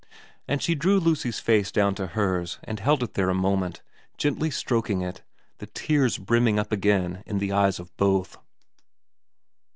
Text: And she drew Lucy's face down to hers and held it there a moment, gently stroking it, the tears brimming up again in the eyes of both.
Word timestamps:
And 0.47 0.63
she 0.63 0.73
drew 0.73 0.99
Lucy's 0.99 1.39
face 1.39 1.71
down 1.71 1.93
to 1.93 2.07
hers 2.17 2.57
and 2.63 2.79
held 2.79 3.03
it 3.03 3.13
there 3.13 3.29
a 3.29 3.35
moment, 3.35 3.83
gently 4.17 4.49
stroking 4.49 5.01
it, 5.03 5.21
the 5.59 5.67
tears 5.67 6.17
brimming 6.17 6.57
up 6.57 6.71
again 6.71 7.21
in 7.27 7.37
the 7.37 7.51
eyes 7.51 7.77
of 7.79 7.95
both. 7.97 8.35